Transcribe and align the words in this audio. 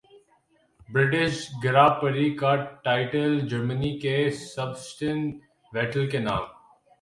British 0.89 1.35
گراں 1.63 1.89
پری 1.99 2.27
کا 2.39 2.55
title 2.85 3.39
Germany 3.49 3.91
کے 3.99 4.15
سبسٹن 4.45 5.19
ویٹل 5.73 6.09
کے 6.11 6.19
نام 6.19 6.43